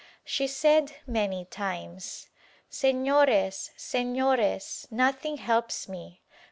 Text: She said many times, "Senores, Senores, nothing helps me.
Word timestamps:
She 0.25 0.47
said 0.47 0.93
many 1.05 1.45
times, 1.45 2.27
"Senores, 2.71 3.69
Senores, 3.77 4.87
nothing 4.89 5.37
helps 5.37 5.87
me. 5.87 6.23